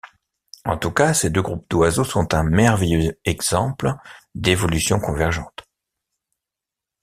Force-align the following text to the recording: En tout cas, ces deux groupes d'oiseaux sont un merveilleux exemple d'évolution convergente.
En 0.65 0.77
tout 0.79 0.89
cas, 0.89 1.13
ces 1.13 1.29
deux 1.29 1.43
groupes 1.43 1.69
d'oiseaux 1.69 2.03
sont 2.03 2.33
un 2.33 2.41
merveilleux 2.41 3.19
exemple 3.23 3.93
d'évolution 4.33 4.99
convergente. 4.99 5.67